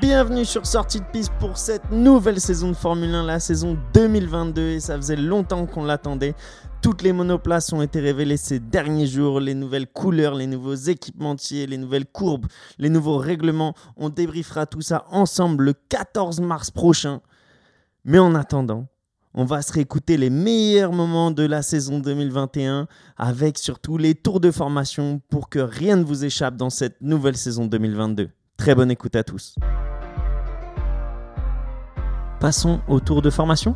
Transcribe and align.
bienvenue 0.00 0.44
sur 0.44 0.66
Sortie 0.66 1.00
de 1.00 1.04
piste 1.04 1.32
pour 1.38 1.58
cette 1.58 1.90
nouvelle 1.90 2.40
saison 2.40 2.68
de 2.68 2.74
Formule 2.74 3.14
1, 3.14 3.24
la 3.24 3.40
saison 3.40 3.76
2022 3.92 4.62
et 4.62 4.80
ça 4.80 4.96
faisait 4.96 5.16
longtemps 5.16 5.66
qu'on 5.66 5.84
l'attendait. 5.84 6.34
Toutes 6.80 7.02
les 7.02 7.12
monoplaces 7.12 7.72
ont 7.72 7.82
été 7.82 8.00
révélées 8.00 8.36
ces 8.36 8.60
derniers 8.60 9.06
jours, 9.06 9.40
les 9.40 9.54
nouvelles 9.54 9.86
couleurs, 9.86 10.34
les 10.34 10.46
nouveaux 10.46 10.74
équipementiers, 10.74 11.66
les 11.66 11.76
nouvelles 11.76 12.06
courbes, 12.06 12.46
les 12.78 12.88
nouveaux 12.88 13.18
règlements. 13.18 13.74
On 13.96 14.08
débriefera 14.08 14.66
tout 14.66 14.80
ça 14.80 15.04
ensemble 15.10 15.64
le 15.64 15.74
14 15.88 16.40
mars 16.40 16.70
prochain. 16.70 17.20
Mais 18.04 18.18
en 18.18 18.34
attendant, 18.34 18.86
on 19.34 19.44
va 19.44 19.62
se 19.62 19.72
réécouter 19.72 20.16
les 20.16 20.30
meilleurs 20.30 20.92
moments 20.92 21.30
de 21.30 21.44
la 21.44 21.62
saison 21.62 21.98
2021 21.98 22.86
avec 23.16 23.58
surtout 23.58 23.98
les 23.98 24.14
tours 24.14 24.40
de 24.40 24.50
formation 24.50 25.20
pour 25.28 25.48
que 25.48 25.58
rien 25.58 25.96
ne 25.96 26.04
vous 26.04 26.24
échappe 26.24 26.56
dans 26.56 26.70
cette 26.70 27.00
nouvelle 27.00 27.36
saison 27.36 27.66
2022. 27.66 28.30
Très 28.56 28.74
bonne 28.74 28.90
écoute 28.90 29.16
à 29.16 29.24
tous. 29.24 29.56
Passons 32.40 32.80
au 32.88 33.00
tour 33.00 33.22
de 33.22 33.30
formation. 33.30 33.74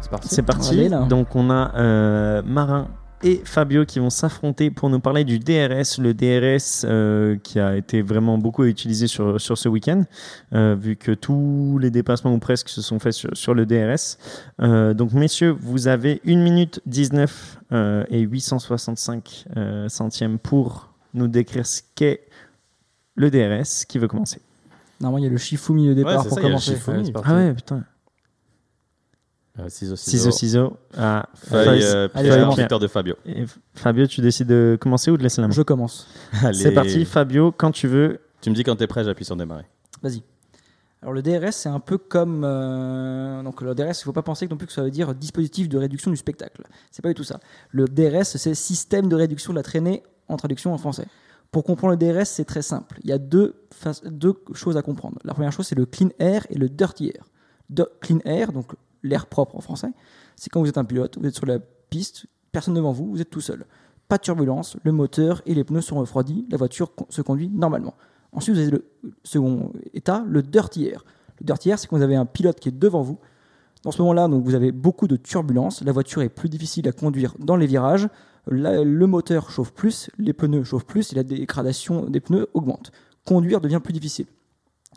C'est 0.00 0.10
parti. 0.10 0.28
C'est 0.28 0.42
parti. 0.42 0.74
Allez, 0.74 0.88
là. 0.88 1.02
Donc 1.02 1.34
on 1.36 1.50
a 1.50 1.74
euh, 1.76 2.42
Marin 2.44 2.88
et 3.22 3.40
Fabio 3.44 3.86
qui 3.86 3.98
vont 3.98 4.10
s'affronter 4.10 4.70
pour 4.70 4.90
nous 4.90 5.00
parler 5.00 5.24
du 5.24 5.38
DRS. 5.38 5.98
Le 5.98 6.12
DRS 6.12 6.84
euh, 6.84 7.36
qui 7.42 7.58
a 7.58 7.76
été 7.76 8.02
vraiment 8.02 8.36
beaucoup 8.36 8.64
utilisé 8.64 9.06
sur, 9.06 9.40
sur 9.40 9.56
ce 9.56 9.68
week-end, 9.68 10.04
euh, 10.52 10.76
vu 10.78 10.96
que 10.96 11.12
tous 11.12 11.78
les 11.80 11.90
dépassements 11.90 12.34
ou 12.34 12.38
presque 12.38 12.68
se 12.68 12.82
sont 12.82 12.98
faits 12.98 13.14
sur, 13.14 13.30
sur 13.34 13.54
le 13.54 13.64
DRS. 13.64 14.18
Euh, 14.60 14.92
donc 14.92 15.12
messieurs, 15.12 15.56
vous 15.58 15.88
avez 15.88 16.20
1 16.26 16.36
minute 16.36 16.80
19 16.86 17.60
euh, 17.72 18.04
et 18.10 18.20
865 18.20 19.46
euh, 19.56 19.88
centièmes 19.88 20.38
pour 20.38 20.92
nous 21.14 21.28
décrire 21.28 21.66
ce 21.66 21.80
qu'est 21.94 22.26
le 23.14 23.30
DRS. 23.30 23.84
Qui 23.86 23.98
veut 23.98 24.08
commencer 24.08 24.40
Normalement, 25.00 25.18
il 25.18 25.24
y 25.24 25.28
a 25.28 25.30
le 25.30 25.38
Shifumi 25.38 25.90
au 25.90 25.94
départ 25.94 26.22
c'est 26.22 26.28
pour 26.28 26.38
ça, 26.38 26.40
il 26.40 26.44
y 26.44 26.46
a 26.46 26.48
le 26.50 26.54
commencer. 26.54 26.74
Shifumi. 26.76 27.06
Ouais, 27.06 27.12
parti. 27.12 27.28
Ah 27.30 27.34
ouais, 27.36 27.54
putain. 27.54 27.84
Euh, 29.60 29.68
ciseaux, 29.68 29.94
Ciseaux, 29.96 30.30
ciseaux. 30.32 30.76
Ah, 30.96 31.28
Feuille, 31.34 31.64
feuille. 31.64 31.82
euh, 31.84 32.08
Allez, 32.14 32.28
Pierre, 32.66 32.78
de 32.80 32.88
Fabio. 32.88 33.14
Et 33.24 33.44
Fabio, 33.74 34.06
tu 34.08 34.20
décides 34.20 34.48
de 34.48 34.76
commencer 34.80 35.12
ou 35.12 35.16
de 35.16 35.22
laisser 35.22 35.40
la 35.40 35.46
main? 35.46 35.54
Je 35.54 35.62
commence. 35.62 36.08
C'est 36.52 36.72
parti, 36.72 37.04
Fabio, 37.04 37.52
quand 37.52 37.70
tu 37.70 37.86
veux. 37.86 38.18
Tu 38.40 38.50
me 38.50 38.54
dis 38.54 38.64
quand 38.64 38.74
t'es 38.76 38.88
prêt, 38.88 39.04
j'appuie 39.04 39.24
sur 39.24 39.36
démarrer. 39.36 39.64
Vas-y. 40.02 40.22
Alors 41.02 41.12
le 41.12 41.20
DRS, 41.22 41.52
c'est 41.52 41.68
un 41.68 41.80
peu 41.80 41.98
comme 41.98 42.44
euh, 42.44 43.42
donc 43.42 43.60
le 43.60 43.74
DRS. 43.74 44.00
Il 44.00 44.04
faut 44.04 44.12
pas 44.14 44.22
penser 44.22 44.48
non 44.48 44.56
plus 44.56 44.66
que 44.66 44.72
ça 44.72 44.82
veut 44.82 44.90
dire 44.90 45.14
dispositif 45.14 45.68
de 45.68 45.76
réduction 45.76 46.10
du 46.10 46.16
spectacle. 46.16 46.62
C'est 46.90 47.02
pas 47.02 47.08
du 47.10 47.14
tout 47.14 47.24
ça. 47.24 47.40
Le 47.70 47.84
DRS, 47.86 48.24
c'est 48.24 48.54
système 48.54 49.08
de 49.08 49.14
réduction 49.14 49.52
de 49.52 49.58
la 49.58 49.62
traînée 49.62 50.02
en 50.28 50.36
traduction 50.38 50.72
en 50.72 50.78
français. 50.78 51.06
Pour 51.54 51.62
comprendre 51.62 51.92
le 51.92 51.96
DRS, 51.96 52.26
c'est 52.26 52.44
très 52.44 52.62
simple. 52.62 52.98
Il 53.04 53.10
y 53.10 53.12
a 53.12 53.18
deux, 53.18 53.54
choses 54.54 54.76
à 54.76 54.82
comprendre. 54.82 55.20
La 55.22 55.34
première 55.34 55.52
chose, 55.52 55.68
c'est 55.68 55.76
le 55.76 55.86
clean 55.86 56.08
air 56.18 56.44
et 56.50 56.58
le 56.58 56.68
dirty 56.68 57.12
air. 57.14 57.30
Clean 58.00 58.18
air, 58.24 58.50
donc 58.50 58.72
l'air 59.04 59.26
propre 59.26 59.54
en 59.54 59.60
français, 59.60 59.92
c'est 60.34 60.50
quand 60.50 60.60
vous 60.60 60.68
êtes 60.68 60.78
un 60.78 60.84
pilote, 60.84 61.16
vous 61.16 61.28
êtes 61.28 61.36
sur 61.36 61.46
la 61.46 61.60
piste, 61.60 62.26
personne 62.50 62.74
devant 62.74 62.90
vous, 62.90 63.08
vous 63.08 63.20
êtes 63.20 63.30
tout 63.30 63.40
seul. 63.40 63.66
Pas 64.08 64.16
de 64.16 64.22
turbulence, 64.22 64.76
le 64.82 64.90
moteur 64.90 65.42
et 65.46 65.54
les 65.54 65.62
pneus 65.62 65.82
sont 65.82 65.94
refroidis, 65.94 66.44
la 66.50 66.56
voiture 66.56 66.90
se 67.08 67.22
conduit 67.22 67.48
normalement. 67.50 67.94
Ensuite, 68.32 68.56
vous 68.56 68.60
avez 68.60 68.72
le 68.72 68.84
second 69.22 69.72
état, 69.92 70.24
le 70.26 70.42
dirty 70.42 70.86
air. 70.86 71.04
Le 71.38 71.46
dirty 71.46 71.70
air, 71.70 71.78
c'est 71.78 71.86
quand 71.86 71.96
vous 71.96 72.02
avez 72.02 72.16
un 72.16 72.26
pilote 72.26 72.58
qui 72.58 72.70
est 72.70 72.76
devant 72.76 73.02
vous. 73.02 73.20
Dans 73.84 73.90
ce 73.90 74.00
moment-là, 74.00 74.28
donc, 74.28 74.44
vous 74.44 74.54
avez 74.54 74.72
beaucoup 74.72 75.06
de 75.06 75.16
turbulence, 75.16 75.82
la 75.82 75.92
voiture 75.92 76.22
est 76.22 76.30
plus 76.30 76.48
difficile 76.48 76.88
à 76.88 76.92
conduire 76.92 77.34
dans 77.38 77.56
les 77.56 77.66
virages, 77.66 78.08
le 78.46 79.04
moteur 79.04 79.50
chauffe 79.50 79.72
plus, 79.72 80.10
les 80.18 80.32
pneus 80.32 80.64
chauffent 80.64 80.86
plus 80.86 81.12
et 81.12 81.16
la 81.16 81.22
dégradation 81.22 82.06
des 82.08 82.20
pneus 82.20 82.48
augmente. 82.54 82.92
Conduire 83.26 83.60
devient 83.60 83.80
plus 83.82 83.92
difficile. 83.92 84.26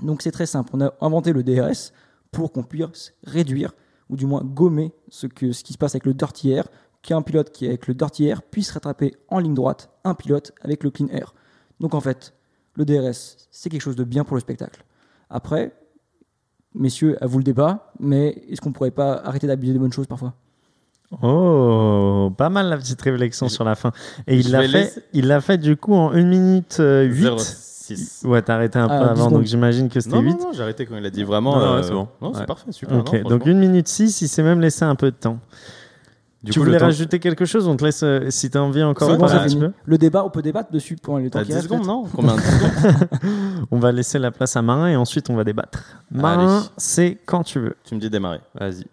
Donc 0.04 0.22
c'est 0.22 0.32
très 0.32 0.46
simple, 0.46 0.72
on 0.74 0.82
a 0.82 0.94
inventé 1.02 1.34
le 1.34 1.44
DRS 1.44 1.92
pour 2.32 2.52
qu'on 2.52 2.64
puisse 2.64 3.14
réduire 3.24 3.74
ou 4.10 4.16
du 4.16 4.26
moins 4.26 4.44
gommer 4.44 4.94
ce, 5.10 5.28
que, 5.28 5.52
ce 5.52 5.64
qui 5.64 5.74
se 5.74 5.78
passe 5.78 5.96
avec 5.96 6.06
le 6.06 6.14
dirty 6.14 6.52
air, 6.52 6.68
qu'un 7.02 7.22
pilote 7.22 7.52
qui 7.52 7.66
est 7.66 7.70
avec 7.70 7.88
le 7.88 7.94
dirty 7.94 8.26
air 8.26 8.42
puisse 8.42 8.72
rattraper 8.72 9.16
en 9.28 9.40
ligne 9.40 9.54
droite 9.54 9.90
un 10.04 10.14
pilote 10.14 10.54
avec 10.62 10.84
le 10.84 10.92
clean 10.92 11.08
air. 11.10 11.34
Donc 11.80 11.94
en 11.94 12.00
fait, 12.02 12.34
le 12.76 12.86
DRS, 12.86 13.48
c'est 13.52 13.70
quelque 13.70 13.82
chose 13.82 13.96
de 13.96 14.04
bien 14.04 14.24
pour 14.24 14.36
le 14.36 14.42
spectacle. 14.42 14.86
Après, 15.30 15.74
messieurs, 16.76 17.18
à 17.22 17.28
vous 17.28 17.38
le 17.40 17.44
débat, 17.44 17.92
mais 18.00 18.44
est-ce 18.50 18.62
qu'on 18.62 18.72
pourrait 18.72 18.92
pas 18.92 19.14
arrêter 19.24 19.48
d'abuser 19.48 19.74
des 19.74 19.80
bonnes 19.80 19.94
choses 19.94 20.08
parfois? 20.08 20.34
Oh, 21.22 22.32
pas 22.38 22.50
mal 22.50 22.68
la 22.68 22.78
petite 22.78 23.02
réflexion 23.02 23.48
sur 23.48 23.64
la 23.64 23.76
fin. 23.76 23.92
Et 24.28 24.38
il 24.38 24.52
l'a 24.52 24.62
fait, 24.62 24.68
laisser- 24.68 25.04
il 25.14 25.28
l'a 25.28 25.40
fait 25.42 25.58
du 25.58 25.78
coup 25.78 25.94
en 25.94 26.12
1 26.12 26.24
minute 26.24 26.78
euh, 26.82 27.04
8. 27.06 27.40
06. 27.40 28.24
Ouais, 28.26 28.42
t'as 28.42 28.56
arrêté 28.56 28.78
un 28.78 28.88
peu 28.90 28.94
Ah, 28.94 29.14
dix 29.14 29.22
avant, 29.22 29.32
donc 29.32 29.44
j'imagine 29.46 29.88
que 29.88 30.02
c'était 30.02 30.18
Non, 30.18 30.22
8. 30.22 30.32
non, 30.34 30.38
non, 30.48 30.52
j'ai 30.54 30.62
arrêté 30.64 30.86
quand 30.86 30.98
il 30.98 31.06
a 31.06 31.10
dit 31.10 31.24
vraiment. 31.24 31.54
Non, 31.58 31.60
non, 31.66 31.72
euh, 31.72 31.78
ouais, 31.78 31.84
c'est 31.84 31.94
bon. 31.94 32.08
Non, 32.22 32.34
c'est 32.34 32.42
Ouais. 32.42 32.46
parfait, 32.46 32.72
super. 32.74 32.98
Ok, 32.98 33.14
non, 33.14 33.22
donc 33.30 33.42
franchement. 33.44 33.56
1 33.58 33.60
minute 33.60 33.88
6, 33.88 34.22
il 34.22 34.28
s'est 34.28 34.44
même 34.44 34.60
laissé 34.60 34.84
un 34.84 34.96
peu 34.96 35.10
de 35.12 35.16
temps. 35.16 35.40
Du 36.48 36.54
tu 36.54 36.60
coup, 36.60 36.66
voulais 36.66 36.78
rajouter 36.78 37.20
quelque 37.20 37.44
chose 37.44 37.68
On 37.68 37.76
te 37.76 37.84
laisse, 37.84 38.04
euh, 38.04 38.30
si 38.30 38.50
t'as 38.50 38.60
envie 38.60 38.82
encore 38.82 39.18
bon, 39.18 39.26
un 39.26 39.44
petit 39.44 39.58
peu. 39.58 39.74
Le 39.84 39.98
débat, 39.98 40.24
on 40.24 40.30
peut 40.30 40.42
débattre 40.42 40.72
dessus 40.72 40.96
pendant 40.96 41.20
le 41.20 41.30
temps 41.30 41.40
T'as 41.40 41.44
qui 41.44 41.52
10 41.52 41.56
reste, 41.56 41.68
secondes, 41.68 41.86
non 41.86 42.06
Combien 42.16 42.38
de 42.38 42.42
secondes 42.42 43.08
On 43.72 43.80
va 43.80 43.92
laisser 43.92 44.18
la 44.18 44.32
place 44.32 44.56
à 44.56 44.62
Marin 44.62 44.88
et 44.88 44.96
ensuite 44.96 45.30
on 45.30 45.36
va 45.36 45.44
débattre. 45.44 45.84
Marin, 46.10 46.64
c'est 46.78 47.18
quand 47.26 47.44
tu 47.44 47.60
veux. 47.60 47.76
Tu 47.84 47.96
me 47.96 48.00
dis 48.00 48.10
démarrer. 48.10 48.40
Vas-y. 48.58 48.86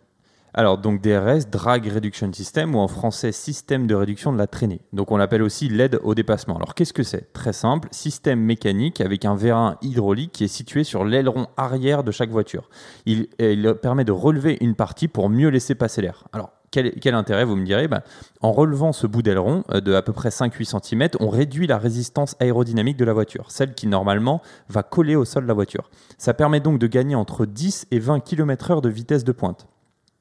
Alors, 0.56 0.78
donc 0.78 1.00
DRS, 1.00 1.46
Drag 1.50 1.84
Reduction 1.92 2.32
System, 2.32 2.76
ou 2.76 2.78
en 2.78 2.86
français, 2.86 3.32
système 3.32 3.88
de 3.88 3.94
réduction 3.96 4.32
de 4.32 4.38
la 4.38 4.46
traînée. 4.46 4.80
Donc, 4.92 5.10
on 5.10 5.16
l'appelle 5.16 5.42
aussi 5.42 5.68
l'aide 5.68 5.98
au 6.04 6.14
dépassement. 6.14 6.56
Alors, 6.56 6.74
qu'est-ce 6.74 6.92
que 6.92 7.02
c'est? 7.02 7.32
Très 7.32 7.52
simple, 7.52 7.88
système 7.90 8.38
mécanique 8.40 9.00
avec 9.00 9.24
un 9.24 9.34
vérin 9.34 9.76
hydraulique 9.82 10.30
qui 10.30 10.44
est 10.44 10.48
situé 10.48 10.84
sur 10.84 11.04
l'aileron 11.04 11.48
arrière 11.56 12.04
de 12.04 12.12
chaque 12.12 12.30
voiture. 12.30 12.68
Il, 13.04 13.26
il 13.40 13.74
permet 13.82 14.04
de 14.04 14.12
relever 14.12 14.56
une 14.60 14.76
partie 14.76 15.08
pour 15.08 15.28
mieux 15.28 15.48
laisser 15.48 15.74
passer 15.74 16.02
l'air. 16.02 16.24
Alors, 16.32 16.50
quel, 16.74 17.14
intérêt, 17.14 17.44
vous 17.44 17.56
me 17.56 17.64
direz 17.64 17.88
Ben, 17.88 18.02
En 18.40 18.52
relevant 18.52 18.92
ce 18.92 19.06
bout 19.06 19.22
d'aileron 19.22 19.64
euh, 19.70 19.80
de 19.80 19.94
à 19.94 20.02
peu 20.02 20.12
près 20.12 20.30
5-8 20.30 20.80
cm, 20.80 21.08
on 21.20 21.28
réduit 21.28 21.66
la 21.66 21.78
résistance 21.78 22.36
aérodynamique 22.40 22.96
de 22.96 23.04
la 23.04 23.12
voiture, 23.12 23.50
celle 23.50 23.74
qui 23.74 23.86
normalement 23.86 24.42
va 24.68 24.82
coller 24.82 25.16
au 25.16 25.24
sol 25.24 25.44
de 25.44 25.48
la 25.48 25.54
voiture. 25.54 25.90
Ça 26.18 26.34
permet 26.34 26.60
donc 26.60 26.78
de 26.78 26.86
gagner 26.86 27.14
entre 27.14 27.46
10 27.46 27.86
et 27.90 27.98
20 27.98 28.20
km/h 28.20 28.80
de 28.80 28.88
vitesse 28.88 29.24
de 29.24 29.32
pointe. 29.32 29.66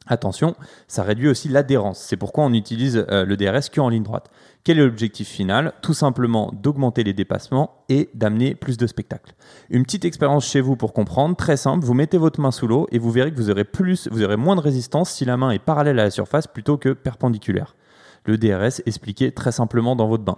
Attention, 0.08 0.56
ça 0.88 1.04
réduit 1.04 1.30
aussi 1.30 1.48
l'adhérence. 1.48 2.00
C'est 2.00 2.18
pourquoi 2.18 2.44
on 2.44 2.54
utilise 2.54 3.06
euh, 3.10 3.26
le 3.26 3.38
DRS 3.38 3.70
qu'en 3.74 3.90
ligne 3.90 4.04
droite. 4.04 4.30
Quel 4.64 4.80
est 4.80 4.84
l'objectif 4.84 5.28
final? 5.28 5.74
Tout 5.82 5.94
simplement 5.94 6.52
d'augmenter 6.54 7.04
les 7.04 7.14
dépassements 7.14 7.84
et 7.90 8.10
d'amener 8.14 8.56
plus 8.56 8.78
de 8.78 8.88
spectacle. 8.88 9.34
Une 9.70 9.84
petite 9.84 10.06
expérience 10.06 10.46
chez 10.46 10.62
vous 10.62 10.76
pour 10.76 10.94
comprendre, 10.94 11.36
très 11.36 11.58
simple, 11.58 11.86
vous 11.86 11.94
mettez 11.94 12.18
votre 12.18 12.42
main 12.42 12.52
sous 12.52 12.68
l'eau 12.68 12.88
et 12.92 13.00
vous 13.00 13.12
verrez 13.12 13.32
que 13.32 13.38
vous 13.38 13.50
aurez, 13.50 13.64
plus, 13.64 14.08
vous 14.12 14.24
aurez 14.24 14.38
moins 14.38 14.56
de 14.56 14.62
résistance 14.62 15.10
si 15.10 15.26
la 15.26 15.38
main 15.38 15.52
est 15.52 15.60
parallèle 15.60 16.00
à 16.00 16.06
la 16.06 16.12
surface 16.12 16.48
plutôt 16.48 16.78
que 16.78 16.90
perpendiculaire. 16.90 17.76
Le 18.26 18.38
DRS 18.38 18.82
expliqué 18.86 19.32
très 19.32 19.52
simplement 19.52 19.96
dans 19.96 20.08
votre 20.08 20.24
bain. 20.24 20.38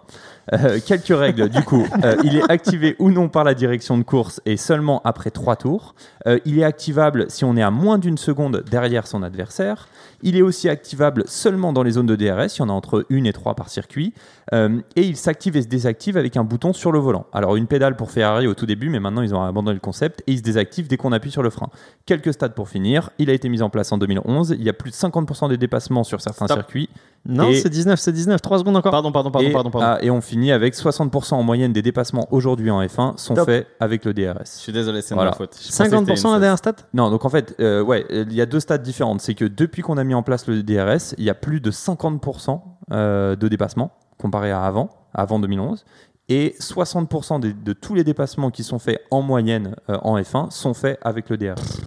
Euh, 0.53 0.79
quelques 0.85 1.16
règles 1.18 1.50
du 1.50 1.62
coup. 1.63 1.85
Euh, 2.03 2.16
il 2.23 2.35
est 2.35 2.51
activé 2.51 2.96
ou 3.00 3.12
non 3.12 3.29
par 3.29 3.44
la 3.44 3.53
direction 3.53 3.97
de 3.97 4.03
course 4.03 4.41
et 4.46 4.57
seulement 4.57 5.01
après 5.03 5.31
trois 5.31 5.56
tours. 5.56 5.95
Euh, 6.28 6.40
il 6.45 6.59
est 6.59 6.63
activable 6.63 7.25
si 7.29 7.45
on 7.45 7.56
est 7.56 7.62
à 7.62 7.72
moins 7.72 7.97
d'une 7.97 8.18
seconde 8.18 8.63
derrière 8.69 9.07
son 9.07 9.24
adversaire. 9.24 9.88
Il 10.25 10.36
est 10.36 10.41
aussi 10.41 10.68
activable 10.68 11.24
seulement 11.28 11.72
dans 11.72 11.84
les 11.84 11.91
zones 11.91 12.08
de 12.08 12.16
DRS, 12.16 12.58
il 12.58 12.59
y 12.59 12.62
en 12.63 12.69
a 12.69 12.74
entre 12.74 13.06
1 13.12 13.24
et 13.24 13.31
3 13.31 13.53
par 13.56 13.69
circuit. 13.69 14.13
Euh, 14.53 14.80
et 14.96 15.03
il 15.03 15.16
s'active 15.16 15.56
et 15.56 15.62
se 15.62 15.68
désactive 15.68 16.18
avec 16.18 16.36
un 16.36 16.44
bouton 16.44 16.74
sur 16.74 16.91
le 16.91 17.00
volant. 17.00 17.25
Alors 17.34 17.56
une 17.56 17.68
pédale 17.68 17.96
pour 17.96 18.12
Ferrari 18.12 18.46
au 18.47 18.53
tout 18.53 18.66
début, 18.66 18.90
mais 18.90 19.00
maintenant 19.00 19.22
ils 19.22 19.33
ont 19.33 19.42
abandonné 19.42 19.74
le 19.75 19.80
concept 19.80 20.22
et 20.27 20.33
il 20.33 20.38
se 20.39 20.44
désactive 20.44 20.88
dès 20.88 20.98
qu'on 20.98 21.12
appuie 21.13 21.31
sur 21.31 21.42
le 21.44 21.50
frein. 21.50 21.69
Quelques 22.06 22.33
stades 22.33 22.54
pour 22.54 22.68
finir. 22.69 23.10
Il 23.18 23.30
a 23.30 23.33
été 23.33 23.50
mis 23.50 23.62
en 23.62 23.69
place 23.69 23.92
en 23.92 23.98
2011. 23.98 24.56
Il 24.60 24.63
y 24.63 24.69
a 24.69 24.74
plus 24.74 24.92
de 24.92 24.95
50% 24.95 25.50
des 25.50 25.57
dépassements 25.57 26.04
sur 26.04 26.22
certains 26.22 26.45
Stop. 26.45 26.57
circuits. 26.57 26.89
Non, 27.28 27.50
c'est 27.54 27.69
19, 27.71 28.00
c'est 28.00 28.12
19. 28.12 28.39
3 28.39 28.60
secondes 28.60 28.78
encore. 28.78 28.92
Pardon, 28.92 29.12
pardon, 29.12 29.31
pardon, 29.31 29.48
et, 29.48 29.51
pardon. 29.51 29.71
pardon. 29.71 29.88
ah, 29.88 29.98
et 30.04 30.12
on 30.12 30.21
finit 30.21 30.51
avec 30.51 30.75
60% 30.75 31.33
en 31.33 31.42
moyenne 31.42 31.74
des 31.74 31.81
dépassements 31.81 32.28
aujourd'hui 32.30 32.69
en 32.69 32.83
F1 32.83 33.18
sont 33.18 33.33
Top. 33.33 33.48
faits 33.48 33.66
avec 33.80 34.06
le 34.06 34.12
Je 34.16 34.21
DRS. 34.31 34.42
suis 34.45 34.71
désolé, 34.71 35.01
c'est 35.01 35.16
Voilà. 35.16 35.31
ma 35.31 35.36
faute. 35.36 35.56
Je 35.60 35.66
pensais 35.68 35.86
que 35.86 35.95
50% 35.95 36.16
c'était 36.16 36.28
la 36.28 36.33
une 36.36 36.39
dernière 36.42 36.57
stat? 36.60 36.75
Non, 36.94 37.10
donc 37.10 37.25
en 37.25 37.30
fait, 37.30 37.56
euh, 37.60 37.81
ouais, 37.81 38.06
il 38.12 38.31
y 38.33 38.42
a 38.42 38.45
deux 38.45 38.60
stades 38.60 38.83
différentes. 38.83 39.21
C'est 39.21 39.33
que 39.33 39.45
depuis 39.45 39.81
qu'on 39.81 39.98
a 39.98 40.04
mis 40.04 40.13
en 40.15 40.23
place 40.23 40.47
le 40.47 40.63
DRS, 40.63 41.13
il 41.17 41.23
y 41.23 41.29
a 41.29 41.33
plus 41.35 41.59
de 41.62 41.71
50% 41.71 42.62
euh, 42.91 43.35
de 43.35 43.47
dépassements 43.47 43.91
comparé 44.17 44.51
à 44.51 44.63
avant, 44.63 44.89
avant 45.13 45.39
2011. 45.39 45.85
Et 46.29 46.56
60% 46.59 47.39
des- 47.39 47.53
de 47.53 47.73
tous 47.73 47.94
les 47.94 48.03
dépassements 48.03 48.50
qui 48.50 48.63
sont 48.63 48.79
faits 48.79 49.01
en 49.12 49.21
moyenne 49.21 49.75
euh, 49.89 49.97
en 50.01 50.17
F1 50.19 50.50
sont 50.50 50.73
faits 50.73 50.97
avec 51.03 51.29
le 51.29 51.38
DRS. 51.38 51.81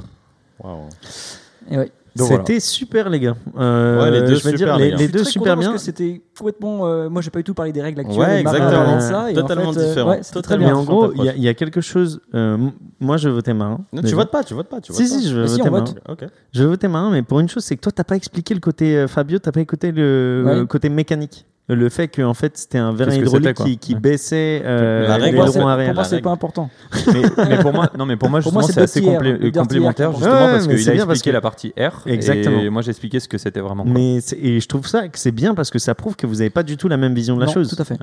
Waouh. 0.63 0.89
Et 1.71 1.79
ouais. 1.79 1.93
Voilà. 2.17 2.37
C'était 2.45 2.61
super, 2.61 3.09
les 3.11 3.21
gars. 3.21 3.37
Euh, 3.59 4.03
Ouais, 4.03 4.11
les 4.11 4.21
deux 4.21 4.35
je 4.37 4.45
vais 4.45 4.57
super, 4.57 4.57
dire, 4.57 4.77
les 4.79 4.85
les, 4.85 4.91
gars. 4.91 4.97
les 4.97 5.03
Je 5.05 5.09
suis 5.09 5.13
deux 5.13 5.23
très 5.23 5.31
super 5.31 5.53
content 5.55 5.61
bien. 5.61 5.71
Parce 5.71 5.83
que 5.83 5.87
c'était 5.87 6.23
complètement. 6.37 6.87
euh, 6.87 7.09
moi, 7.09 7.23
j'ai 7.23 7.31
pas 7.31 7.39
du 7.39 7.45
tout 7.45 7.55
parlé 7.55 7.73
des 7.73 7.83
règles 7.83 8.01
actuelles. 8.01 8.19
Ouais, 8.19 8.41
exactement. 8.41 8.97
de 8.97 9.01
ça, 9.01 9.25
en 9.29 9.33
Totalement 9.35 9.73
fait, 9.73 9.81
euh, 9.81 9.89
différent. 9.89 10.11
ouais, 10.11 10.19
c'était 10.23 10.33
très 10.43 10.55
Totalement 10.57 10.67
Mais 10.67 10.73
bien. 10.73 10.81
en 10.81 10.85
gros, 10.85 11.13
il 11.15 11.25
y, 11.25 11.29
a- 11.29 11.35
il 11.37 11.43
y 11.43 11.49
a 11.49 11.55
quelque 11.55 11.81
chose. 11.81 12.21
euh, 12.35 12.57
moi, 13.01 13.17
je 13.17 13.29
veux 13.29 13.35
voter 13.35 13.53
Marin. 13.53 13.81
Non, 13.93 14.01
déjà. 14.03 14.09
tu 14.09 14.15
votes 14.17 14.31
pas, 14.31 14.45
tu 14.45 14.55
votes 14.55 14.69
pas. 14.69 14.81
Tu 14.81 14.93
Si, 14.93 15.03
votes 15.03 15.11
pas. 15.13 15.19
si, 15.19 15.29
je 15.29 15.47
si, 15.47 15.57
voter 15.59 15.69
on 15.69 15.73
Marin. 15.73 15.85
vote. 15.85 15.95
Ok. 16.09 16.25
Je 16.53 16.63
veux 16.63 16.69
voter 16.69 16.89
Marin, 16.89 17.11
mais 17.11 17.23
pour 17.23 17.41
une 17.41 17.49
chose, 17.49 17.65
c'est 17.65 17.77
que 17.77 17.81
toi, 17.83 17.93
t'as 17.93 18.05
pas 18.05 18.17
expliqué 18.17 18.55
le 18.55 18.61
côté 18.61 18.97
euh, 18.97 19.07
Fabio, 19.09 19.39
t'as 19.39 19.53
pas 19.53 19.61
écouté 19.61 19.93
le, 19.93 20.43
Ouais. 20.47 20.55
le 20.57 20.67
côté 20.67 20.89
mécanique. 20.89 21.45
Le 21.71 21.89
fait 21.91 22.09
que 22.09 22.23
en 22.23 22.33
fait 22.33 22.57
c'était 22.57 22.79
un 22.79 22.93
vérin 22.93 23.13
hydraulique 23.15 23.53
qui, 23.55 23.77
qui 23.77 23.93
Ouais. 23.95 24.01
baissait 24.01 24.63
euh, 24.65 25.07
La 25.07 25.17
règle, 25.17 25.37
Pour 25.37 25.45
moi, 25.45 25.47
c'est- 25.47 25.53
l'aileron 25.53 25.61
pour 25.61 25.69
arrière. 25.71 25.95
moi, 25.95 26.05
c'est 26.05 26.21
pas 26.23 26.31
important. 26.31 26.71
mais, 27.13 27.23
mais 27.49 27.59
pour 27.59 27.73
moi, 27.75 27.91
non, 27.99 28.07
mais 28.07 28.17
pour 28.17 28.31
moi, 28.31 28.41
justement, 28.41 28.63
c'est 28.63 28.81
assez 28.81 29.03
complé- 29.03 29.39
tiers 29.51 29.63
complémentaire, 29.63 30.13
justement, 30.13 30.33
Ouais, 30.33 30.39
parce 30.53 30.67
qu'il 30.67 30.89
a 30.91 30.95
expliqué 30.95 31.31
que- 31.31 31.35
la 31.35 31.41
partie 31.43 31.75
R. 31.79 32.03
Exactement. 32.07 32.61
Et 32.61 32.71
moi, 32.71 32.81
j'ai 32.81 32.91
expliqué 32.91 33.21
ce 33.21 33.29
que 33.29 33.37
c'était 33.37 33.61
vraiment. 33.61 33.85
quoi. 33.85 33.93
Mais 33.93 34.19
et 34.41 34.61
je 34.61 34.67
trouve 34.69 34.87
ça 34.87 35.09
que 35.09 35.19
c'est 35.19 35.31
bien 35.31 35.55
parce 35.55 35.71
que 35.71 35.79
ça 35.79 35.95
prouve 35.95 36.17
que 36.17 36.27
vous 36.27 36.37
n'avez 36.37 36.49
pas 36.51 36.63
du 36.63 36.79
tout 36.79 36.89
la 36.89 36.97
même 36.97 37.15
vision 37.15 37.35
de 37.37 37.41
la 37.41 37.47
Non, 37.47 37.53
chose. 37.53 37.69
Tout 37.69 37.83
à 37.83 37.85
fait. 37.85 37.99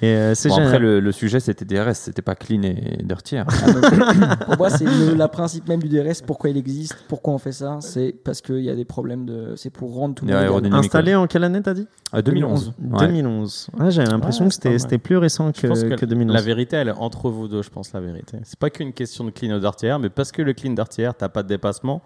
Et 0.00 0.06
euh, 0.16 0.34
Bon, 0.48 0.54
après, 0.56 0.78
le, 0.78 1.00
le 1.00 1.12
sujet, 1.12 1.38
c'était 1.38 1.66
DRS, 1.66 1.92
c'était 1.94 2.22
pas 2.22 2.34
clean 2.34 2.62
et 2.62 3.02
dirty. 3.04 3.36
hein. 3.36 3.44
Pour 4.46 4.56
moi, 4.56 4.70
c'est 4.70 4.84
le 4.86 5.14
la 5.14 5.28
principe 5.28 5.68
même 5.68 5.82
du 5.82 5.88
DRS. 5.88 6.22
Pourquoi 6.26 6.48
il 6.48 6.56
existe 6.56 6.96
Pourquoi 7.08 7.34
on 7.34 7.38
fait 7.38 7.52
ça 7.52 7.76
C'est 7.80 8.14
parce 8.24 8.40
qu'il 8.40 8.60
y 8.60 8.70
a 8.70 8.74
des 8.74 8.86
problèmes 8.86 9.26
de. 9.26 9.52
C'est 9.56 9.68
pour 9.70 9.94
rendre 9.94 10.14
tout 10.14 10.24
le 10.24 10.32
monde. 10.50 10.72
Installé 10.72 11.14
en 11.14 11.26
quelle 11.26 11.44
année 11.44 11.60
t'as 11.60 11.74
dit? 11.74 11.86
Ah, 12.10 12.22
2011. 12.22 12.72
Ouais. 12.90 13.06
2011. 13.06 13.68
Ouais, 13.78 13.90
J'avais 13.90 14.10
l'impression 14.10 14.44
Ouais, 14.46 14.50
que 14.50 14.78
c'était 14.78 14.98
plus 14.98 15.18
récent 15.18 15.50
Je 15.54 15.60
que, 15.60 15.66
pense 15.66 15.82
que, 15.84 15.94
que 15.94 16.06
2011. 16.06 16.34
la 16.34 16.40
vérité, 16.42 16.76
elle 16.76 16.88
est 16.88 16.92
entre 16.92 17.28
vous 17.28 17.46
deux, 17.48 17.62
je 17.62 17.70
pense, 17.70 17.92
la 17.92 18.00
vérité. 18.00 18.38
C'est 18.44 18.58
pas 18.58 18.70
qu'une 18.70 18.92
question 18.94 19.24
de 19.24 19.30
clean 19.30 19.54
ou 19.56 19.60
d'artière, 19.60 19.98
mais 19.98 20.08
parce 20.08 20.32
que 20.32 20.40
le 20.42 20.54
clean 20.54 20.72
d'artière, 20.72 21.14
t'as 21.14 21.28
pas 21.28 21.42
de 21.42 21.48
dépassement. 21.48 22.00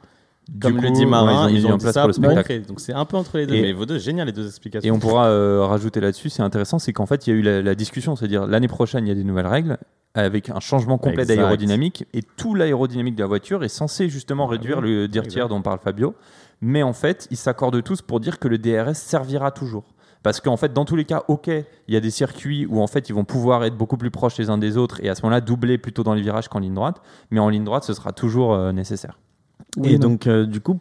Comme 0.60 0.80
le 0.80 0.90
dit 0.90 1.06
Marin, 1.06 1.50
ils 1.50 1.64
ont 1.66 1.68
mis 1.70 1.74
en 1.74 1.78
place 1.78 1.94
ça 1.94 2.02
pour 2.02 2.08
le 2.08 2.12
spectacle. 2.12 2.62
Donc 2.66 2.80
c'est 2.80 2.92
un 2.92 3.04
peu 3.04 3.16
entre 3.16 3.36
les 3.38 3.46
deux. 3.46 3.54
Et- 3.54 3.62
mais 3.62 3.72
vos 3.72 3.84
deux, 3.84 3.98
génial 3.98 4.26
les 4.26 4.32
deux 4.32 4.46
explications. 4.46 4.88
Et 4.88 4.90
on 4.96 4.98
pourra 5.00 5.26
euh, 5.26 5.64
rajouter 5.64 6.00
là-dessus, 6.00 6.30
c'est 6.30 6.42
intéressant, 6.42 6.78
c'est 6.78 6.92
qu'en 6.92 7.06
fait, 7.06 7.26
il 7.26 7.30
y 7.30 7.32
a 7.32 7.36
eu 7.36 7.42
la, 7.42 7.62
la 7.62 7.74
discussion, 7.74 8.14
c'est-à-dire 8.16 8.46
l'année 8.46 8.68
prochaine, 8.68 9.04
il 9.06 9.08
y 9.08 9.12
a 9.12 9.14
des 9.16 9.24
nouvelles 9.24 9.46
règles 9.48 9.78
avec 10.14 10.48
un 10.48 10.60
changement 10.60 10.96
complet 10.98 11.26
d'aérodynamique 11.26 12.06
et 12.14 12.22
tout 12.22 12.54
l'aérodynamique 12.54 13.16
de 13.16 13.20
la 13.20 13.26
voiture 13.26 13.64
est 13.64 13.68
censé 13.68 14.08
justement 14.08 14.46
réduire 14.46 14.78
oui. 14.78 14.84
le 14.84 15.08
dirtier 15.08 15.40
Exact. 15.42 15.48
dont 15.48 15.60
parle 15.62 15.78
Fabio. 15.78 16.14
Mais 16.62 16.82
en 16.82 16.94
fait, 16.94 17.28
ils 17.30 17.36
s'accordent 17.36 17.82
tous 17.82 18.00
pour 18.00 18.18
dire 18.20 18.38
que 18.38 18.48
le 18.48 18.56
DRS 18.56 18.94
servira 18.94 19.50
toujours. 19.50 19.84
Parce 20.22 20.40
qu'en 20.40 20.56
fait, 20.56 20.72
dans 20.72 20.86
tous 20.86 20.96
les 20.96 21.04
cas, 21.04 21.22
ok, 21.28 21.48
il 21.48 21.94
y 21.94 21.96
a 21.96 22.00
des 22.00 22.10
circuits 22.10 22.66
où 22.66 22.80
en 22.80 22.86
fait 22.86 23.10
ils 23.10 23.14
vont 23.14 23.24
pouvoir 23.24 23.62
être 23.64 23.76
beaucoup 23.76 23.98
plus 23.98 24.10
proches 24.10 24.38
les 24.38 24.48
uns 24.48 24.56
des 24.58 24.76
autres 24.78 25.00
et 25.04 25.08
à 25.10 25.14
ce 25.14 25.22
moment-là 25.22 25.40
doubler 25.42 25.76
plutôt 25.76 26.02
dans 26.02 26.14
les 26.14 26.22
virages 26.22 26.48
qu'en 26.48 26.60
ligne 26.60 26.74
droite. 26.74 27.02
Mais 27.30 27.38
en 27.38 27.48
ligne 27.50 27.64
droite, 27.64 27.84
ce 27.84 27.92
sera 27.92 28.12
toujours 28.12 28.54
euh, 28.54 28.72
nécessaire. 28.72 29.18
Oui 29.76 29.92
et 29.92 29.98
donc, 29.98 30.26
euh, 30.26 30.46
du 30.46 30.60
coup, 30.60 30.78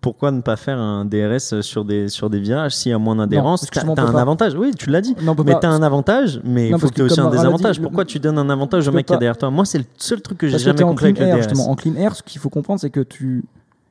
pourquoi 0.00 0.30
ne 0.30 0.40
pas 0.42 0.56
faire 0.56 0.78
un 0.78 1.04
DRS 1.04 1.60
sur 1.62 1.84
des, 1.84 2.08
sur 2.08 2.30
des 2.30 2.38
virages 2.38 2.72
s'il 2.76 2.90
y 2.90 2.94
a 2.94 2.98
moins 2.98 3.16
d'adhérence? 3.16 3.66
T'as 3.72 3.82
peut 3.82 3.90
un 3.90 3.94
pas. 4.12 4.20
avantage, 4.20 4.54
oui, 4.54 4.72
tu 4.78 4.90
l'as 4.90 5.00
dit. 5.00 5.16
Non, 5.22 5.34
Mais 5.44 5.52
pas- 5.54 5.58
t'as 5.60 5.70
un 5.70 5.82
avantage, 5.82 6.40
mais 6.44 6.68
il 6.68 6.78
faut 6.78 6.88
que 6.88 6.94
tu 6.94 7.00
aies 7.00 7.04
aussi 7.04 7.18
un 7.20 7.24
dit, 7.30 7.36
désavantage. 7.36 7.78
le- 7.78 7.82
Pourquoi 7.84 8.04
tu 8.04 8.20
donnes 8.20 8.38
un 8.38 8.48
avantage 8.50 8.86
au 8.86 8.90
tu 8.90 8.96
mec 8.96 9.06
qui 9.06 9.12
est 9.14 9.16
derrière 9.18 9.36
toi? 9.38 9.50
Moi, 9.50 9.64
c'est 9.64 9.78
le 9.78 9.84
seul 9.96 10.20
truc 10.22 10.38
que 10.38 10.46
j'ai 10.48 10.58
jamais 10.58 10.82
compris 10.82 11.06
avec 11.06 11.18
le 11.18 11.26
air, 11.26 11.36
DRS. 11.36 11.42
justement. 11.48 11.70
En 11.70 11.74
clean 11.74 11.94
air, 11.96 12.14
ce 12.14 12.22
qu'il 12.22 12.40
faut 12.40 12.50
comprendre, 12.50 12.80
c'est 12.80 12.90
que 12.90 13.00
tu. 13.00 13.44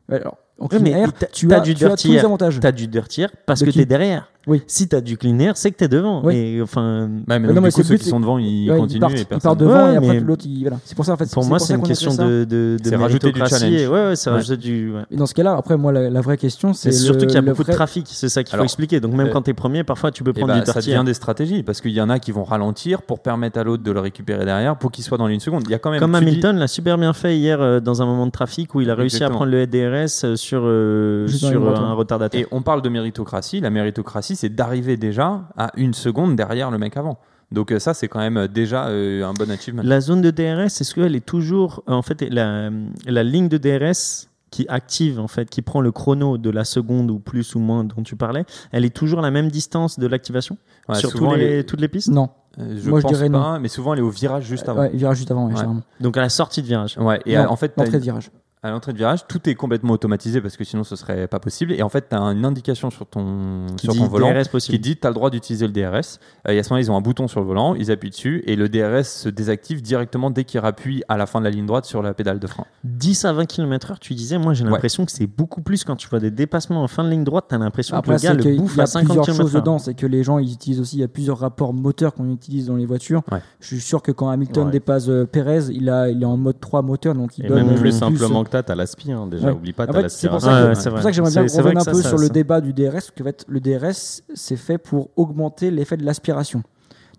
Alors, 0.09 0.37
en 0.59 0.67
Oui, 0.71 0.77
clean 0.77 0.85
air, 0.85 1.13
t'as- 1.13 1.27
tu 1.27 1.51
as, 1.53 1.59
du 1.59 1.75
tu 1.75 1.85
as 1.85 1.95
tous 1.95 2.11
les 2.11 2.19
avantages. 2.19 2.59
T'as 2.59 2.71
du 2.71 2.87
dirty 2.87 3.21
air 3.21 3.29
parce 3.45 3.59
De 3.61 3.65
que 3.65 3.71
qui 3.71 3.79
t'es 3.79 3.85
derrière. 3.85 4.27
Oui. 4.47 4.61
Si 4.65 4.87
t'as 4.87 5.01
du 5.01 5.17
clean 5.17 5.37
air, 5.39 5.57
c'est 5.57 5.71
que 5.71 5.75
t'es 5.75 5.89
devant. 5.89 6.21
Oui. 6.23 6.33
Et 6.37 6.61
enfin, 6.61 7.09
mais 7.27 7.37
non, 7.37 7.47
donc, 7.55 7.63
mais 7.63 7.69
du 7.69 7.75
coup, 7.75 7.81
c'est 7.81 7.83
ceux 7.89 7.95
but, 7.95 8.03
qui 8.03 8.09
sont 8.09 8.21
devant, 8.21 8.37
ils 8.37 8.71
Ouais, 8.71 8.77
continuent 8.77 9.01
partent- 9.01 9.15
et 9.15 9.19
ils 9.19 9.25
personne. 9.25 9.49
partent 9.49 9.59
devant 9.59 9.87
Ouais, 9.87 9.93
et 9.93 9.97
après 9.97 10.07
mais- 10.07 10.19
l'autre, 10.21 10.45
il- 10.47 10.61
voilà. 10.61 10.77
C'est 10.85 10.95
pour 10.95 11.03
ça 11.03 11.11
en 11.11 11.17
fait. 11.17 11.29
pour 11.29 11.43
moi, 11.43 11.59
c'est 11.59 11.73
une 11.73 11.81
question 11.83 12.11
ça. 12.11 12.23
de, 12.23 12.45
de, 12.45 12.95
rajouter 12.95 13.33
du 13.33 13.39
challenge. 13.45 13.87
Ouais, 13.89 14.07
ouais, 14.07 14.15
c'est 14.15 14.29
Ouais. 14.29 14.37
rajouter 14.37 14.55
du. 14.55 14.93
ouais. 14.93 15.01
Et 15.11 15.17
dans 15.17 15.25
ce 15.25 15.33
cas-là, 15.33 15.57
après, 15.57 15.75
moi, 15.75 15.91
la, 15.91 16.09
la 16.09 16.21
vraie 16.21 16.37
question, 16.37 16.71
c'est 16.73 16.93
surtout 16.93 17.25
qu'il 17.25 17.35
y 17.35 17.37
a 17.37 17.41
beaucoup 17.41 17.65
de 17.65 17.71
trafic, 17.73 18.05
c'est 18.09 18.29
ça 18.29 18.41
qu'il 18.41 18.57
faut 18.57 18.63
expliquer. 18.63 19.01
Donc 19.01 19.13
même 19.15 19.27
euh, 19.27 19.31
quand 19.33 19.41
t'es 19.41 19.53
premier, 19.53 19.83
parfois 19.83 20.11
tu 20.11 20.23
peux 20.23 20.31
Eh 20.33 20.39
prendre 20.39 20.53
ben, 20.53 20.59
du 20.61 20.65
ça 20.65 20.71
dirty 20.71 20.87
devient 20.87 20.99
air. 20.99 21.03
des 21.03 21.13
stratégies 21.13 21.63
parce 21.63 21.81
qu'il 21.81 21.91
y 21.91 21.99
en 21.99 22.09
a 22.09 22.19
qui 22.19 22.31
vont 22.31 22.45
ralentir 22.45 23.01
pour 23.01 23.19
permettre 23.19 23.59
à 23.59 23.65
l'autre 23.65 23.83
de 23.83 23.91
le 23.91 23.99
récupérer 23.99 24.45
derrière 24.45 24.77
pour 24.77 24.91
qu'il 24.93 25.03
soit 25.03 25.17
dans 25.17 25.27
l'une 25.27 25.41
seconde. 25.41 25.63
Il 25.65 25.71
y 25.71 25.75
a 25.75 25.79
quand 25.79 25.91
même 25.91 25.99
Comme 25.99 26.11
tu 26.13 26.17
Hamilton 26.19 26.55
l'a 26.57 26.67
super 26.67 26.97
bien 26.97 27.11
fait 27.11 27.37
hier 27.37 27.59
euh, 27.61 27.81
dans 27.81 28.01
un 28.01 28.05
moment 28.05 28.25
de 28.25 28.31
trafic 28.31 28.73
où 28.75 28.79
il 28.81 28.89
a 28.89 28.95
réussi 28.95 29.25
à 29.25 29.29
prendre 29.29 29.51
le 29.51 29.67
DRS 29.67 30.37
sur, 30.47 30.61
euh, 30.63 31.27
sur 31.27 31.67
un 31.77 31.89
ouais. 31.91 31.93
retardateur. 31.95 32.39
Et 32.41 32.47
on 32.51 32.61
parle 32.61 32.81
de 32.81 32.89
méritocratie. 32.89 33.59
La 33.59 33.69
méritocratie, 33.69 34.35
c'est 34.35 34.49
d'arriver 34.49 34.97
déjà 34.97 35.43
à 35.57 35.71
une 35.75 35.93
seconde 35.93 36.35
derrière 36.35 36.71
le 36.71 36.77
mec 36.77 36.97
avant. 36.97 37.19
Donc 37.51 37.71
euh, 37.71 37.79
ça, 37.79 37.93
c'est 37.93 38.07
quand 38.07 38.19
même 38.19 38.47
déjà 38.47 38.87
euh, 38.87 39.23
un 39.23 39.33
bon 39.33 39.49
achievement. 39.51 39.81
La 39.85 40.01
zone 40.01 40.21
de 40.21 40.31
DRS, 40.31 40.65
est-ce 40.81 40.93
qu'elle 40.95 41.15
est 41.15 41.25
toujours 41.25 41.83
en 41.87 42.01
fait 42.01 42.21
la, 42.29 42.69
la 43.05 43.23
ligne 43.23 43.47
de 43.49 43.57
DRS 43.57 44.27
qui 44.49 44.65
active 44.69 45.19
en 45.19 45.27
fait, 45.27 45.49
qui 45.49 45.61
prend 45.61 45.81
le 45.81 45.91
chrono 45.91 46.37
de 46.37 46.49
la 46.49 46.63
seconde 46.63 47.11
ou 47.11 47.19
plus 47.19 47.55
ou 47.55 47.59
moins 47.59 47.83
dont 47.83 48.01
tu 48.03 48.15
parlais, 48.15 48.45
elle 48.71 48.85
est 48.85 48.95
toujours 48.95 49.19
à 49.19 49.21
la 49.21 49.31
même 49.31 49.49
distance 49.49 49.99
de 49.99 50.07
l'activation 50.07 50.57
Ouais, 50.87 50.95
sur 50.95 51.11
tous 51.11 51.17
souvent, 51.19 51.33
les- 51.35 51.43
elle 51.43 51.51
est- 51.59 51.63
toutes 51.63 51.81
les 51.81 51.89
pistes. 51.89 52.09
Non. 52.09 52.29
euh, 52.57 52.77
je 52.81 52.89
Moi, 52.89 52.99
je 52.99 53.03
pense 53.03 53.11
dirais 53.13 53.27
non. 53.29 53.41
pas, 53.41 53.59
mais 53.59 53.67
souvent 53.67 53.91
elle 53.93 53.99
est 53.99 54.03
au 54.03 54.09
virage 54.09 54.45
juste 54.45 54.67
avant. 54.69 54.81
Ouais, 54.81 54.89
virage 54.93 55.17
juste 55.17 55.31
avant, 55.31 55.47
ouais. 55.47 55.53
Donc 55.99 56.15
à 56.17 56.21
la 56.21 56.29
sortie 56.29 56.61
de 56.61 56.67
virage. 56.67 56.97
Ouais, 56.97 57.19
et 57.25 57.35
Non, 57.37 57.47
en 57.49 57.55
fait, 57.57 57.73
L'entrée 57.77 57.93
une- 57.93 57.99
de 57.99 58.03
virage. 58.03 58.31
À 58.63 58.71
l'entrée 58.71 58.91
de 58.91 58.97
virage, 58.97 59.27
tout 59.27 59.47
est 59.49 59.55
complètement 59.55 59.93
automatisé 59.93 60.41
parce 60.41 60.57
que 60.57 60.63
sinon 60.63 60.83
ce 60.83 60.95
serait 60.95 61.27
pas 61.27 61.39
possible. 61.39 61.71
Et 61.73 61.83
en 61.83 61.89
fait, 61.89 62.09
tu 62.09 62.15
as 62.15 62.19
une 62.19 62.43
indication 62.43 62.89
sur 62.89 63.05
ton, 63.05 63.67
Qui 63.77 63.85
sur 63.85 63.93
dit 63.93 63.99
ton 63.99 64.07
volant 64.07 64.33
DRS 64.33 64.49
qui 64.59 64.79
dit 64.79 64.97
tu 64.97 65.05
as 65.05 65.09
le 65.09 65.13
droit 65.13 65.29
d'utiliser 65.29 65.67
le 65.67 65.73
DRS. 65.73 66.19
Euh, 66.47 66.51
et 66.53 66.59
à 66.59 66.63
ce 66.63 66.69
moment-là, 66.69 66.85
ils 66.85 66.91
ont 66.91 66.97
un 66.97 67.01
bouton 67.01 67.27
sur 67.27 67.39
le 67.39 67.45
volant, 67.45 67.75
ils 67.75 67.91
appuient 67.91 68.09
dessus 68.09 68.43
et 68.47 68.55
le 68.55 68.67
DRS 68.67 69.05
se 69.05 69.29
désactive 69.29 69.81
directement 69.81 70.31
dès 70.31 70.43
qu'ils 70.43 70.59
rappuient 70.59 71.03
à 71.07 71.17
la 71.17 71.25
fin 71.27 71.39
de 71.39 71.45
la 71.45 71.51
ligne 71.51 71.65
droite 71.67 71.85
sur 71.85 72.01
la 72.01 72.13
pédale 72.13 72.39
de 72.39 72.47
frein. 72.47 72.65
10 72.83 73.25
à 73.25 73.33
20 73.33 73.45
km/h, 73.45 73.99
tu 73.99 74.13
disais, 74.15 74.37
moi 74.37 74.53
j'ai 74.53 74.63
Ouais. 74.65 74.71
l'impression 74.71 75.05
que 75.05 75.11
c'est 75.11 75.27
beaucoup 75.27 75.61
plus 75.61 75.83
quand 75.83 75.95
tu 75.95 76.07
vois 76.09 76.19
des 76.19 76.31
dépassements 76.31 76.81
en 76.83 76.87
fin 76.87 77.03
de 77.03 77.09
ligne 77.09 77.23
droite, 77.23 77.45
t'as 77.49 77.57
l'impression 77.59 78.01
que 78.01 78.09
le 78.11 78.17
gars 78.17 78.33
le 78.33 78.55
bouffe 78.57 78.75
y 78.75 78.79
a 78.79 78.83
à 78.83 78.87
50 78.87 79.05
plusieurs 79.07 79.25
km/h. 79.25 79.41
choses 79.43 79.53
dedans. 79.53 79.77
C'est 79.77 79.93
que 79.93 80.07
les 80.07 80.23
gens, 80.23 80.39
ils 80.39 80.51
utilisent 80.53 80.79
aussi, 80.81 80.97
il 80.97 81.01
y 81.01 81.03
a 81.03 81.07
plusieurs 81.07 81.37
rapports 81.37 81.73
moteurs 81.73 82.13
qu'on 82.15 82.29
utilise 82.31 82.65
dans 82.67 82.75
les 82.75 82.85
voitures. 82.87 83.21
Ouais. 83.31 83.39
Je 83.59 83.67
suis 83.67 83.79
sûr 83.81 84.01
que 84.01 84.11
quand 84.11 84.29
Hamilton 84.29 84.65
Ouais. 84.65 84.71
dépasse 84.71 85.07
euh, 85.09 85.25
Perez, 85.25 85.65
il, 85.71 85.89
a, 85.89 86.09
il 86.09 86.21
est 86.23 86.25
en 86.25 86.37
mode 86.37 86.59
3 86.59 86.81
moteur, 86.81 87.13
donc 87.13 87.37
il 87.37 87.45
Et 87.45 87.47
donne 87.47 87.65
même 87.67 87.75
euh, 87.75 87.79
plus 87.79 87.91
simplement 87.91 88.43
que 88.47 88.51
t'as, 88.53 88.63
t'as 88.63 88.75
l'aspi. 88.75 89.11
hein, 89.11 89.27
déjà, 89.27 89.47
Ouais. 89.47 89.53
oublie 89.53 89.73
pas, 89.73 89.83
En 89.83 89.87
t'as 89.87 90.01
fait, 90.03 90.09
c'est 90.09 90.27
pour 90.27 90.35
l'aspiration. 90.35 90.73
ça 90.81 90.89
que, 90.89 90.95
pour 90.95 91.03
ça 91.03 91.11
j'aimerais 91.11 91.31
bien 91.31 91.41
revenir 91.41 91.73
que 91.73 91.77
un 91.77 91.79
ça, 91.81 91.91
peu 91.91 92.01
ça- 92.01 92.09
sur 92.09 92.17
le 92.17 92.29
débat 92.29 92.61
du 92.61 92.73
DRS, 92.73 92.91
parce 92.91 93.11
que 93.11 93.23
en 93.23 93.25
fait, 93.25 93.45
le 93.47 93.59
DRS, 93.59 94.21
c'est 94.33 94.55
fait 94.57 94.77
pour 94.77 95.09
augmenter 95.15 95.71
l'effet 95.71 95.97
de 95.97 96.03
l'aspiration. 96.05 96.63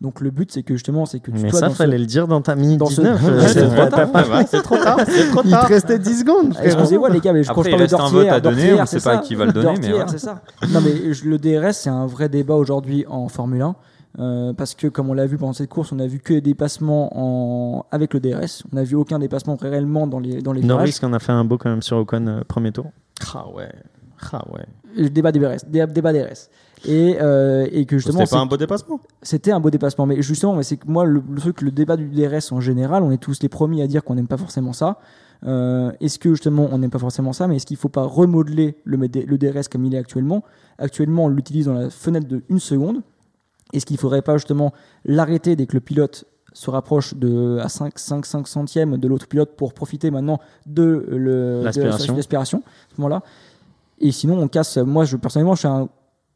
Donc 0.01 0.21
le 0.21 0.31
but, 0.31 0.53
c'est 0.53 0.63
que 0.63 0.75
justement, 0.75 1.07
c'est 1.07 1.19
que 1.19 1.33
tu 1.33 1.39
Mais 1.43 1.51
sois 1.51 1.59
ça, 1.59 1.67
dans 1.67 1.73
ce- 1.73 1.79
fallait 1.79 1.99
le 1.99 2.07
dire 2.07 2.29
dans 2.29 2.41
ta 2.41 2.55
minute 2.55 2.79
dans 2.79 2.87
ce- 2.87 3.01
19. 3.01 3.21
Ouais, 3.25 3.31
euh, 3.31 3.49
c'est 3.49 4.63
trop 4.63 4.77
tard. 4.77 4.99
c'est 5.09 5.29
trop 5.31 5.43
tard, 5.43 5.45
Il 5.45 5.51
te 5.51 5.67
restait 5.67 5.99
10 5.99 6.21
secondes. 6.21 6.55
Ah. 6.57 6.65
Excusez-moi 6.65 7.11
les 7.11 7.19
gars, 7.19 7.33
mais 7.33 7.43
je, 7.43 7.49
quand 7.49 7.63
Après, 7.63 7.73
je 7.73 7.77
parle 7.97 8.13
il 8.23 8.27
de 8.27 8.31
à 8.31 8.39
donner, 8.41 8.75
on 8.75 8.87
c'est 8.87 9.01
sait 9.01 9.11
pas 9.11 9.17
ça. 9.17 9.23
qui 9.23 9.35
va 9.35 9.45
le 9.47 9.53
donner, 9.53 9.75
mais 9.81 9.89
c'est 10.07 10.19
ça. 10.19 10.41
Non 10.71 10.81
mais 10.81 10.93
le 11.25 11.39
DRS, 11.39 11.73
c'est 11.75 11.91
un 11.91 12.07
vrai 12.07 12.29
débat 12.29 12.55
aujourd'hui 12.55 13.05
en 13.09 13.27
Formule 13.29 13.63
1. 13.63 13.75
Euh, 14.19 14.53
parce 14.53 14.75
que 14.75 14.87
comme 14.89 15.11
on 15.11 15.15
l'a 15.15 15.27
vu 15.27 15.37
pendant 15.37 15.53
cette 15.53 15.69
course, 15.71 15.93
on 15.93 15.99
a 15.99 16.07
vu 16.07 16.19
que 16.19 16.33
des 16.35 16.41
dépassements 16.41 17.11
en... 17.15 17.87
avec 17.91 18.15
le 18.15 18.21
DRS. 18.21 18.65
On 18.73 18.77
n'a 18.77 18.85
vu 18.85 18.97
aucun 18.97 19.19
dépassement 19.19 19.57
réellement 19.61 20.07
dans 20.07 20.19
les, 20.19 20.41
dans 20.43 20.53
les 20.53 20.61
virages. 20.63 20.79
Norris 20.79 20.93
qui 20.99 21.05
en 21.05 21.13
a 21.13 21.19
fait 21.19 21.33
un 21.33 21.45
beau 21.45 21.59
quand 21.59 21.71
même 21.71 21.83
sur 21.83 21.99
Ocon 21.99 22.27
euh, 22.27 22.41
premier 22.47 22.73
tour. 22.73 22.87
Ah 23.35 23.49
ouais. 23.51 23.71
Ah 24.33 24.45
ouais. 24.53 24.65
Le 24.97 25.09
débat 25.11 25.31
DRS. 25.33 25.65
dé- 25.69 25.87
Débat 25.87 26.13
DRS. 26.13 26.49
Et, 26.87 27.17
euh, 27.21 27.67
et 27.71 27.85
que 27.87 27.99
justement, 27.99 28.21
C'était 28.21 28.31
pas 28.37 28.41
un 28.41 28.47
beau 28.47 28.57
dépassement. 28.57 29.01
c'était 29.23 29.51
un 29.53 29.61
beau 29.61 29.71
dépassement. 29.71 30.07
Mais 30.07 30.23
justement, 30.23 30.55
mais 30.55 30.63
c'est 30.63 30.77
que 30.77 30.89
moi, 30.89 31.05
le, 31.05 31.23
le 31.31 31.41
truc, 31.41 31.61
le 31.63 31.71
débat 31.71 31.97
du 31.97 32.09
DRS 32.09 32.53
en 32.53 32.61
général, 32.61 33.03
on 33.03 33.11
est 33.11 33.19
tous 33.19 33.41
les 33.43 33.49
premiers 33.49 33.83
à 33.83 33.87
dire 33.87 34.03
qu'on 34.05 34.15
n'aime 34.15 34.29
pas 34.29 34.37
forcément 34.37 34.73
ça. 34.73 34.99
Euh, 35.47 35.93
est-ce 36.01 36.19
que 36.19 36.31
justement 36.31 36.69
on 36.73 36.79
n'aime 36.79 36.91
pas 36.91 36.99
forcément 36.99 37.33
ça, 37.33 37.47
mais 37.47 37.57
est-ce 37.57 37.67
qu'il 37.67 37.77
ne 37.77 37.81
faut 37.81 37.89
pas 37.89 38.03
remodeler 38.03 38.77
le, 38.85 38.97
le 38.97 39.39
DRS 39.39 39.69
comme 39.71 39.85
il 39.85 39.95
est 39.95 39.99
actuellement? 39.99 40.43
Actuellement, 40.79 41.27
on 41.27 41.29
l'utilise 41.29 41.67
dans 41.67 41.75
la 41.75 41.91
fenêtre 41.91 42.27
de 42.27 42.43
une 42.49 42.59
seconde. 42.59 43.03
Est-ce 43.73 43.87
qu'il 43.87 43.95
ne 43.95 44.01
faudrait 44.01 44.23
pas 44.23 44.37
justement 44.37 44.73
l'arrêter 45.05 45.57
dès 45.57 45.67
que 45.67 45.75
le 45.75 45.81
pilote 45.81 46.25
se 46.53 46.71
rapproche 46.71 47.15
de, 47.15 47.59
à 47.61 47.69
5, 47.69 47.99
5, 47.99 48.27
5 48.27 48.49
centièmes 48.49 48.97
de 48.97 49.09
l'autre 49.09 49.29
pilote 49.29 49.51
pour 49.57 49.75
profiter 49.75 50.11
maintenant 50.11 50.41
de 50.67 51.07
l'aspiration 51.63 52.59
à 52.59 52.95
ce 52.95 53.01
moment-là? 53.01 53.23
Et 54.01 54.13
sinon, 54.13 54.41
on 54.41 54.49
casse. 54.49 54.77
Moi, 54.79 55.05
je, 55.05 55.17
personnellement, 55.17 55.55
je 55.55 55.61
suis 55.61 55.69
un 55.69 55.89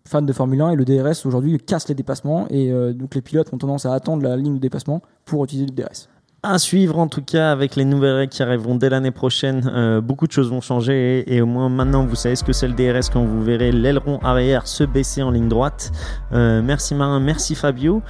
fan 0.07 0.27
de 0.27 0.33
Formule 0.33 0.61
1 0.61 0.71
et 0.71 0.77
le 0.77 0.85
DRS 0.85 1.27
aujourd'hui 1.27 1.59
casse 1.59 1.89
les 1.89 1.95
dépassements 1.95 2.47
et 2.51 2.73
euh, 2.73 2.93
donc 2.93 3.15
les 3.15 3.23
pilotes 3.23 3.53
ont 3.53 3.59
tendance 3.59 3.87
à 3.87 3.95
attendre 3.95 4.23
la 4.25 4.37
ligne 4.37 4.57
de 4.57 4.61
dépassement 4.61 5.01
pour 5.25 5.45
utiliser 5.45 5.67
le 5.67 5.73
DRS. 5.73 6.09
À 6.45 6.59
suivre 6.59 6.99
en 6.99 7.07
tout 7.07 7.23
cas 7.23 7.53
avec 7.53 7.77
les 7.77 7.85
nouvelles 7.85 8.17
règles 8.17 8.33
qui 8.33 8.43
arriveront 8.43 8.75
dès 8.75 8.91
l'année 8.91 9.13
prochaine. 9.13 9.71
Euh, 9.73 10.01
beaucoup 10.01 10.27
de 10.27 10.33
choses 10.33 10.51
vont 10.51 10.61
changer 10.61 11.23
et, 11.33 11.41
au 11.41 11.47
moins 11.47 11.69
maintenant 11.69 12.05
vous 12.05 12.17
savez 12.17 12.35
ce 12.35 12.43
que 12.43 12.53
c'est 12.53 12.67
le 12.67 12.75
DRS 12.75 13.11
quand 13.13 13.23
vous 13.23 13.45
verrez 13.45 13.71
l'aileron 13.71 14.19
arrière 14.25 14.67
se 14.67 14.83
baisser 14.83 15.23
en 15.23 15.31
ligne 15.31 15.49
droite. 15.49 15.93
Euh, 16.33 16.61
merci 16.61 16.97
Marin, 16.97 17.21
merci 17.21 17.55
Fabio. 17.55 18.03